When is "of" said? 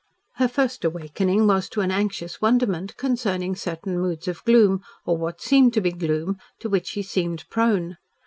4.27-4.43